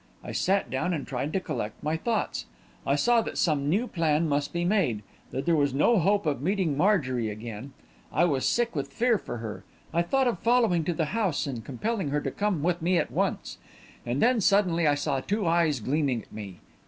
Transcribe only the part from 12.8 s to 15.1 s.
me at once. And then, suddenly, I